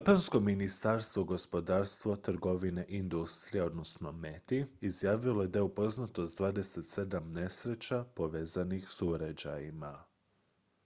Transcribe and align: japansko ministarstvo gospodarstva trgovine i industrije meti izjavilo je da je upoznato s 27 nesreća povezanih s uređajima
japansko 0.01 0.39
ministarstvo 0.39 1.23
gospodarstva 1.23 2.15
trgovine 2.15 2.85
i 2.89 2.95
industrije 2.97 3.69
meti 4.13 4.65
izjavilo 4.81 5.41
je 5.41 5.47
da 5.47 5.59
je 5.59 5.63
upoznato 5.63 6.25
s 6.25 6.39
27 6.41 7.19
nesreća 7.33 8.03
povezanih 8.15 8.89
s 8.91 9.01
uređajima 9.01 10.03